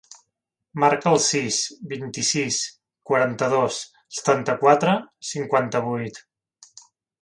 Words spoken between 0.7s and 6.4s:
Marca el sis, vint-i-sis, quaranta-dos, setanta-quatre, cinquanta-vuit.